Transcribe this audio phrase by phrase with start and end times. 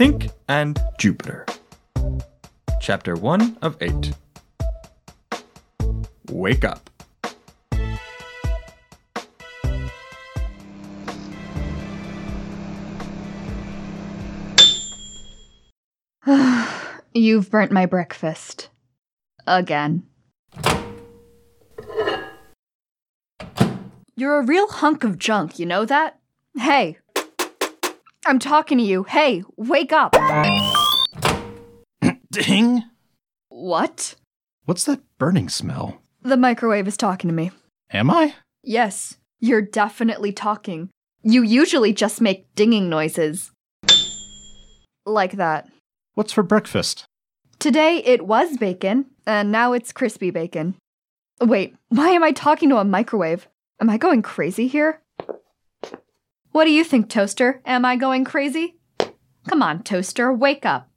[0.00, 1.44] Tink and Jupiter.
[2.80, 4.14] Chapter 1 of 8.
[6.30, 6.88] Wake up.
[17.12, 18.70] You've burnt my breakfast.
[19.46, 20.04] Again.
[24.16, 26.18] You're a real hunk of junk, you know that?
[26.56, 26.96] Hey.
[28.26, 29.04] I'm talking to you.
[29.04, 30.14] Hey, wake up.
[32.30, 32.84] Ding!
[33.48, 34.14] What?
[34.66, 36.00] What's that burning smell?
[36.22, 37.50] The microwave is talking to me.
[37.92, 38.34] Am I?
[38.62, 40.90] Yes, you're definitely talking.
[41.22, 43.50] You usually just make dinging noises.
[45.06, 45.68] Like that.
[46.14, 47.04] What's for breakfast?
[47.58, 50.74] Today it was bacon, and now it's crispy bacon.
[51.40, 53.48] Wait, why am I talking to a microwave?
[53.80, 54.99] Am I going crazy here?
[56.52, 57.60] What do you think, Toaster?
[57.64, 58.76] Am I going crazy?
[59.48, 60.88] Come on, Toaster, wake up.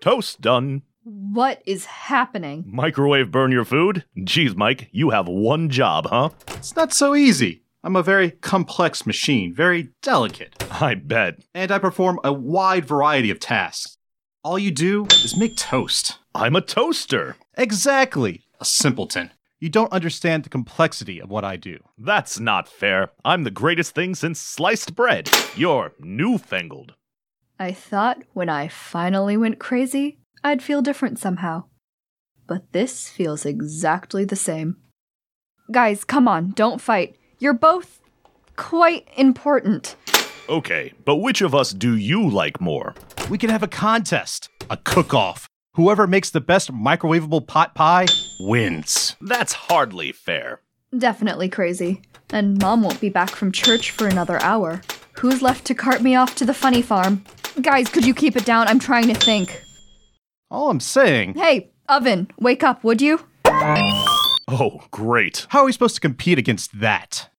[0.00, 0.82] Toast done.
[1.02, 2.64] What is happening?
[2.66, 4.04] Microwave burn your food?
[4.22, 6.30] Geez, Mike, you have one job, huh?
[6.48, 7.62] It's not so easy.
[7.82, 11.40] I'm a very complex machine, very delicate, I bet.
[11.54, 13.98] and I perform a wide variety of tasks.
[14.42, 16.18] All you do is make toast.
[16.34, 17.36] I'm a toaster.
[17.56, 18.42] Exactly.
[18.60, 19.30] A simpleton.
[19.64, 21.78] You don't understand the complexity of what I do.
[21.96, 23.12] That's not fair.
[23.24, 25.30] I'm the greatest thing since sliced bread.
[25.56, 26.92] You're newfangled.
[27.58, 31.64] I thought when I finally went crazy, I'd feel different somehow.
[32.46, 34.76] But this feels exactly the same.
[35.72, 37.16] Guys, come on, don't fight.
[37.38, 38.02] You're both
[38.56, 39.96] quite important.
[40.46, 42.94] Okay, but which of us do you like more?
[43.30, 45.48] We can have a contest, a cook off.
[45.74, 48.06] Whoever makes the best microwavable pot pie
[48.38, 49.16] wins.
[49.20, 50.60] That's hardly fair.
[50.96, 52.02] Definitely crazy.
[52.30, 54.82] And mom won't be back from church for another hour.
[55.18, 57.24] Who's left to cart me off to the funny farm?
[57.60, 58.68] Guys, could you keep it down?
[58.68, 59.62] I'm trying to think.
[60.50, 63.20] All I'm saying, Hey, oven, wake up, would you?
[64.46, 65.46] Oh, great.
[65.50, 67.30] how are we supposed to compete against that?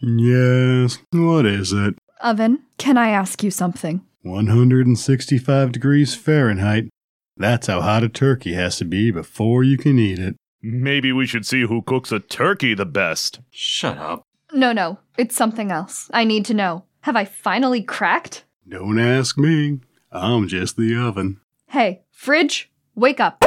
[0.00, 1.94] Yes, what is it?
[2.20, 4.02] Oven, can I ask you something?
[4.26, 6.88] 165 degrees Fahrenheit.
[7.36, 10.36] That's how hot a turkey has to be before you can eat it.
[10.60, 13.40] Maybe we should see who cooks a turkey the best.
[13.50, 14.22] Shut up.
[14.52, 16.10] No, no, it's something else.
[16.12, 16.84] I need to know.
[17.02, 18.44] Have I finally cracked?
[18.68, 19.80] Don't ask me.
[20.10, 21.40] I'm just the oven.
[21.68, 23.44] Hey, fridge, wake up.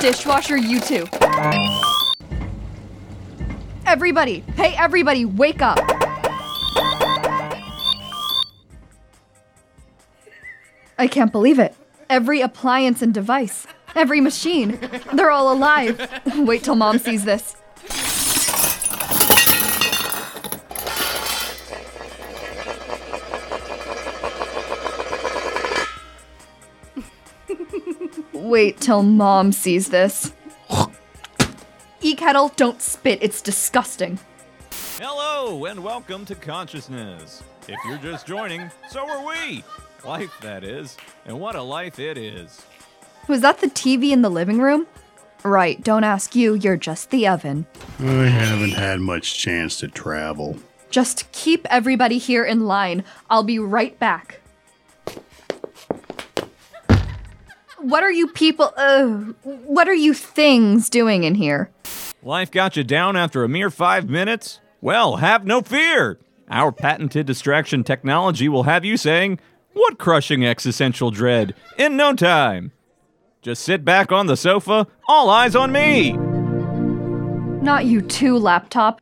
[0.00, 1.06] Dishwasher, you too.
[3.86, 5.78] Everybody, hey, everybody, wake up.
[11.00, 11.74] I can't believe it.
[12.10, 13.66] Every appliance and device,
[13.96, 14.78] every machine,
[15.14, 15.98] they're all alive.
[16.36, 17.56] Wait till mom sees this.
[28.34, 30.34] Wait till mom sees this.
[32.02, 34.18] E kettle, don't spit, it's disgusting.
[34.98, 37.42] Hello, and welcome to Consciousness.
[37.68, 39.64] If you're just joining, so are we.
[40.04, 40.96] Life, that is.
[41.26, 42.64] And what a life it is.
[43.28, 44.86] Was that the TV in the living room?
[45.42, 47.66] Right, don't ask you, you're just the oven.
[47.98, 50.58] I haven't had much chance to travel.
[50.90, 53.04] Just keep everybody here in line.
[53.30, 54.40] I'll be right back.
[57.78, 59.06] What are you people, uh,
[59.44, 61.70] what are you things doing in here?
[62.22, 64.60] Life got you down after a mere five minutes?
[64.82, 66.18] Well, have no fear.
[66.50, 69.38] Our patented distraction technology will have you saying,
[69.72, 71.54] What crushing existential dread?
[71.78, 72.72] in no time.
[73.40, 76.12] Just sit back on the sofa, all eyes on me.
[77.62, 79.00] Not you too, laptop.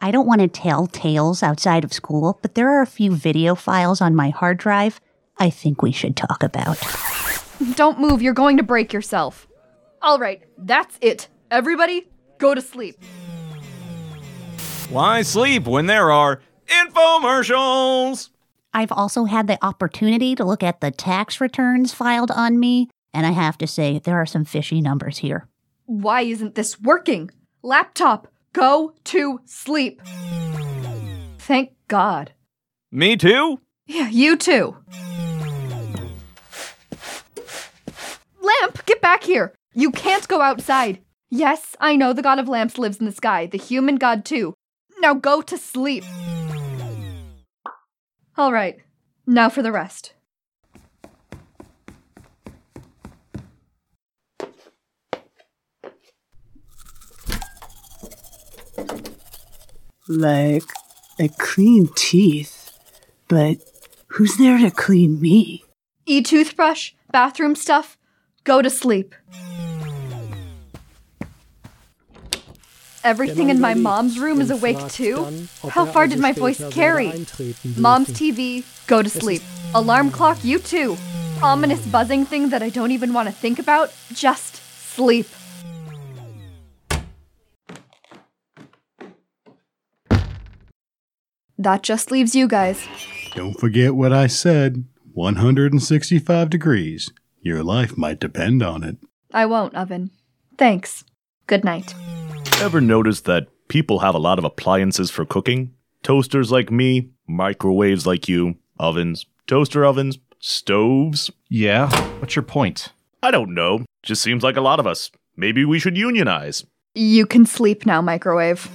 [0.00, 3.54] I don't want to tell tales outside of school, but there are a few video
[3.54, 5.00] files on my hard drive
[5.40, 6.78] I think we should talk about.
[7.74, 9.46] Don't move, you're going to break yourself.
[10.02, 11.28] All right, that's it.
[11.50, 12.08] Everybody,
[12.38, 12.96] go to sleep.
[14.90, 18.30] Why sleep when there are infomercials?
[18.78, 23.26] I've also had the opportunity to look at the tax returns filed on me, and
[23.26, 25.48] I have to say, there are some fishy numbers here.
[25.86, 27.32] Why isn't this working?
[27.60, 30.00] Laptop, go to sleep.
[31.38, 32.30] Thank God.
[32.92, 33.58] Me too?
[33.88, 34.76] Yeah, you too.
[38.40, 39.54] Lamp, get back here.
[39.74, 41.00] You can't go outside.
[41.30, 44.54] Yes, I know the god of lamps lives in the sky, the human god too.
[45.00, 46.04] Now go to sleep.
[48.38, 48.78] All right,
[49.26, 50.12] now for the rest.
[60.06, 60.62] Like,
[61.18, 62.78] like clean teeth.
[63.26, 63.58] But
[64.06, 65.64] who's there to clean me?
[66.06, 67.98] E toothbrush, bathroom stuff.
[68.44, 69.16] Go to sleep.
[73.08, 75.46] Everything in my mom's room is awake too?
[75.70, 77.06] How far did my voice carry?
[77.78, 79.40] Mom's TV, go to sleep.
[79.74, 80.94] Alarm clock, you too.
[81.42, 84.56] Ominous buzzing thing that I don't even want to think about, just
[84.94, 85.26] sleep.
[91.56, 92.86] That just leaves you guys.
[93.34, 94.84] Don't forget what I said
[95.14, 97.10] 165 degrees.
[97.40, 98.98] Your life might depend on it.
[99.32, 100.10] I won't, Oven.
[100.58, 101.04] Thanks.
[101.46, 101.94] Good night.
[102.60, 105.74] Ever noticed that people have a lot of appliances for cooking?
[106.02, 111.30] Toasters like me, microwaves like you, ovens, toaster ovens, stoves?
[111.48, 111.88] Yeah,
[112.18, 112.88] what's your point?
[113.22, 113.84] I don't know.
[114.02, 115.12] Just seems like a lot of us.
[115.36, 116.66] Maybe we should unionize.
[116.96, 118.68] You can sleep now, microwave.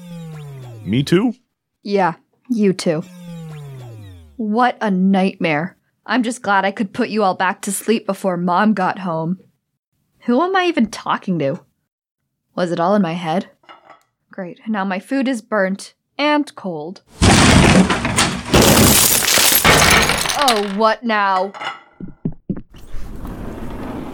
[0.86, 1.34] Me too?
[1.84, 2.14] Yeah,
[2.50, 3.04] you too.
[4.38, 5.76] What a nightmare.
[6.06, 9.40] I'm just glad I could put you all back to sleep before mom got home.
[10.22, 11.60] Who am I even talking to?
[12.56, 13.50] Was it all in my head?
[14.34, 17.04] Great, now my food is burnt and cold.
[20.42, 21.54] Oh, what now?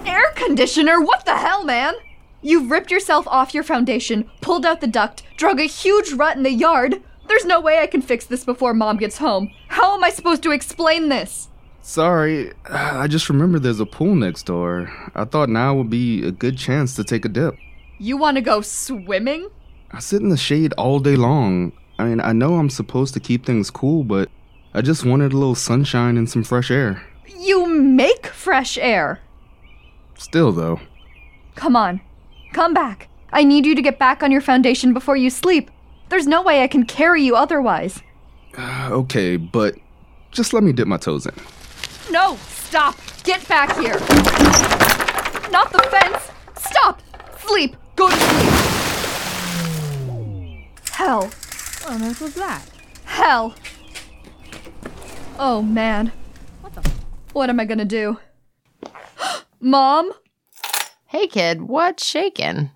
[0.05, 0.99] Air conditioner?
[0.99, 1.93] What the hell, man?
[2.41, 6.43] You've ripped yourself off your foundation, pulled out the duct, drug a huge rut in
[6.43, 7.01] the yard.
[7.29, 9.49] There's no way I can fix this before mom gets home.
[9.69, 11.47] How am I supposed to explain this?
[11.81, 14.91] Sorry, I just remembered there's a pool next door.
[15.15, 17.55] I thought now would be a good chance to take a dip.
[17.99, 19.49] You want to go swimming?
[19.91, 21.71] I sit in the shade all day long.
[21.97, 24.29] I mean, I know I'm supposed to keep things cool, but
[24.73, 27.03] I just wanted a little sunshine and some fresh air.
[27.39, 29.19] You make fresh air.
[30.17, 30.79] Still, though.
[31.55, 32.01] Come on.
[32.53, 33.09] Come back.
[33.31, 35.71] I need you to get back on your foundation before you sleep.
[36.09, 38.01] There's no way I can carry you otherwise.
[38.57, 39.75] Uh, okay, but
[40.31, 41.33] just let me dip my toes in.
[42.11, 42.95] No, stop.
[43.23, 43.99] Get back here.
[45.51, 46.31] Not the fence.
[46.57, 47.01] Stop.
[47.39, 47.75] Sleep.
[47.95, 48.58] Go to sleep.
[50.99, 51.21] Hell.
[51.23, 52.61] Oh, what on earth was that?
[53.05, 53.55] Hell.
[55.39, 56.11] Oh man.
[56.59, 56.91] What the?
[57.31, 58.19] What am I gonna do?
[59.61, 60.11] Mom?
[61.05, 62.71] Hey kid, what's shaking?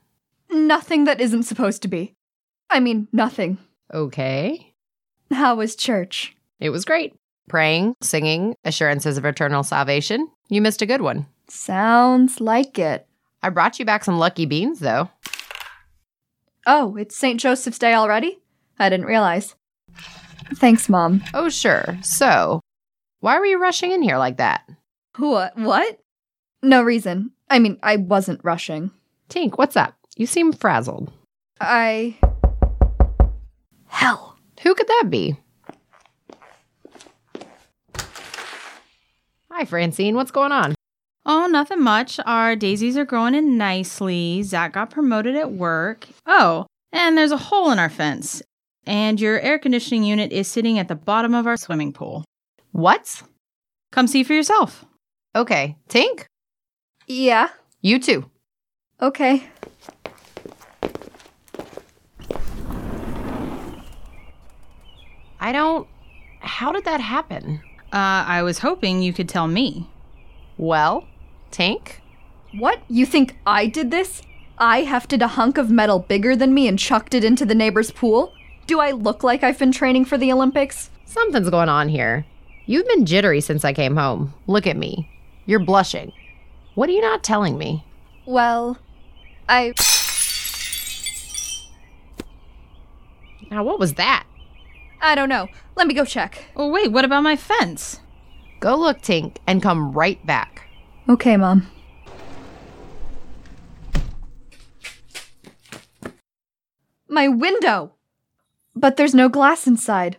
[0.49, 2.15] Nothing that isn't supposed to be.
[2.69, 3.57] I mean, nothing.
[3.93, 4.73] Okay.
[5.29, 6.33] How was church?
[6.61, 7.13] It was great.
[7.49, 10.29] Praying, singing, assurances of eternal salvation.
[10.47, 11.25] You missed a good one.
[11.49, 13.05] Sounds like it.
[13.41, 15.09] I brought you back some lucky beans, though.
[16.65, 17.39] Oh, it's St.
[17.39, 18.39] Joseph's Day already?
[18.79, 19.55] I didn't realize.
[20.55, 21.23] Thanks, Mom.
[21.33, 21.97] Oh, sure.
[22.01, 22.61] So,
[23.19, 24.69] why were you rushing in here like that?
[25.17, 25.57] What?
[25.57, 25.99] Uh, what?
[26.61, 27.31] No reason.
[27.49, 28.91] I mean, I wasn't rushing.
[29.29, 29.95] Tink, what's up?
[30.15, 31.11] You seem frazzled.
[31.59, 32.17] I.
[33.87, 34.37] Hell.
[34.61, 35.35] Who could that be?
[39.51, 40.15] Hi, Francine.
[40.15, 40.75] What's going on?
[41.53, 42.19] Nothing much.
[42.25, 44.41] Our daisies are growing in nicely.
[44.41, 46.07] Zach got promoted at work.
[46.25, 48.41] Oh, and there's a hole in our fence.
[48.87, 52.25] And your air conditioning unit is sitting at the bottom of our swimming pool.
[52.71, 53.21] What?
[53.91, 54.83] Come see for yourself.
[55.35, 55.77] Okay.
[55.89, 56.25] Tink?
[57.05, 57.49] Yeah.
[57.81, 58.25] You too.
[58.99, 59.47] Okay.
[65.39, 65.87] I don't.
[66.39, 67.61] How did that happen?
[67.93, 69.87] Uh, I was hoping you could tell me.
[70.57, 71.07] Well,
[71.53, 71.99] Tink?
[72.57, 72.81] What?
[72.89, 74.23] You think I did this?
[74.57, 77.91] I hefted a hunk of metal bigger than me and chucked it into the neighbor's
[77.91, 78.33] pool?
[78.65, 80.89] Do I look like I've been training for the Olympics?
[81.05, 82.25] Something's going on here.
[82.65, 84.33] You've been jittery since I came home.
[84.47, 85.07] Look at me.
[85.45, 86.11] You're blushing.
[86.73, 87.85] What are you not telling me?
[88.25, 88.79] Well,
[89.47, 89.73] I.
[93.51, 94.25] Now, what was that?
[95.01, 95.49] I don't know.
[95.75, 96.45] Let me go check.
[96.55, 97.99] Oh, wait, what about my fence?
[98.59, 100.62] Go look, Tink, and come right back.
[101.09, 101.67] Okay, Mom.
[107.09, 107.93] My window!
[108.75, 110.17] But there's no glass inside.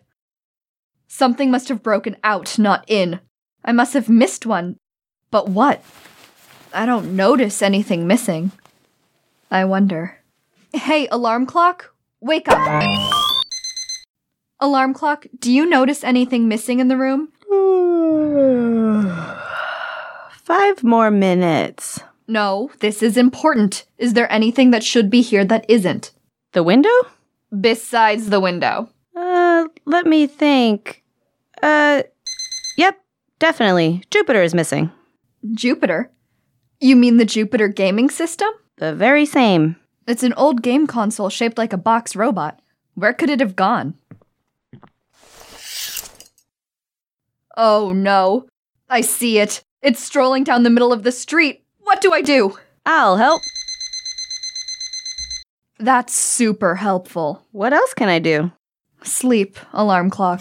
[1.08, 3.20] Something must have broken out, not in.
[3.64, 4.76] I must have missed one.
[5.30, 5.82] But what?
[6.72, 8.52] I don't notice anything missing.
[9.50, 10.18] I wonder.
[10.72, 11.94] Hey, alarm clock?
[12.20, 13.12] Wake up!
[14.60, 17.28] Alarm clock, do you notice anything missing in the room?
[20.44, 22.00] Five more minutes.
[22.28, 23.86] No, this is important.
[23.96, 26.12] Is there anything that should be here that isn't?
[26.52, 26.90] The window?
[27.58, 28.90] Besides the window.
[29.16, 31.02] Uh, let me think.
[31.62, 32.02] Uh,
[32.76, 33.00] yep,
[33.38, 34.04] definitely.
[34.10, 34.92] Jupiter is missing.
[35.52, 36.10] Jupiter?
[36.78, 38.50] You mean the Jupiter gaming system?
[38.76, 39.76] The very same.
[40.06, 42.60] It's an old game console shaped like a box robot.
[42.94, 43.94] Where could it have gone?
[47.56, 48.46] Oh no.
[48.90, 49.64] I see it.
[49.84, 51.62] It's strolling down the middle of the street.
[51.80, 52.56] What do I do?
[52.86, 53.42] I'll help.
[55.78, 57.46] That's super helpful.
[57.52, 58.50] What else can I do?
[59.02, 60.40] Sleep, alarm clock.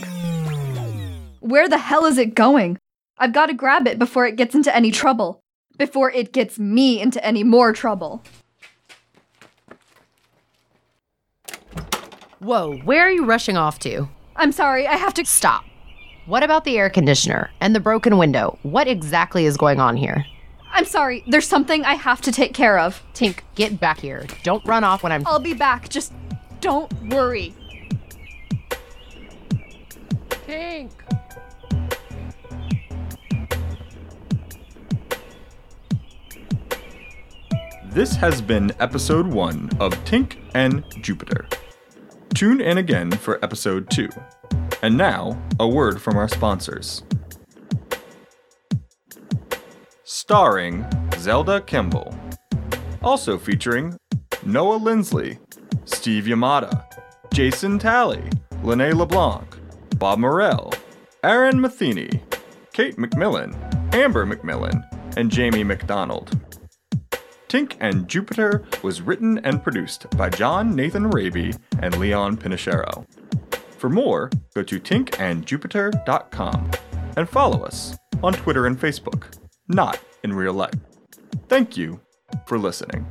[1.42, 2.78] Where the hell is it going?
[3.18, 5.42] I've got to grab it before it gets into any trouble.
[5.78, 8.24] Before it gets me into any more trouble.
[12.40, 14.08] Whoa, where are you rushing off to?
[14.38, 15.26] I'm sorry, I have to.
[15.26, 15.66] Stop.
[16.26, 18.58] What about the air conditioner and the broken window?
[18.64, 20.26] What exactly is going on here?
[20.72, 23.04] I'm sorry, there's something I have to take care of.
[23.14, 24.26] Tink, get back here.
[24.42, 25.28] Don't run off when I'm.
[25.28, 26.14] I'll be back, just
[26.62, 27.54] don't worry.
[30.48, 30.92] Tink!
[37.92, 41.46] This has been episode 1 of Tink and Jupiter.
[42.34, 44.08] Tune in again for episode 2.
[44.84, 47.04] And now, a word from our sponsors.
[50.04, 50.86] Starring
[51.20, 52.14] Zelda Kimball.
[53.02, 53.96] Also featuring
[54.46, 55.40] Noah Lindsley,
[55.86, 56.84] Steve Yamada,
[57.34, 58.30] Jason Talley,
[58.62, 59.58] Lene LeBlanc,
[60.00, 60.74] Bob Morell,
[61.24, 62.22] Aaron Matheny,
[62.74, 63.56] Kate McMillan,
[63.96, 64.84] Amber McMillan,
[65.16, 66.38] and Jamie McDonald.
[67.48, 73.06] Tink and Jupiter was written and produced by John Nathan Raby and Leon Pinachero.
[73.84, 76.72] For more, go to tinkandjupiter.com
[77.18, 79.38] and follow us on Twitter and Facebook,
[79.68, 80.80] not in real life.
[81.50, 82.00] Thank you
[82.46, 83.06] for listening.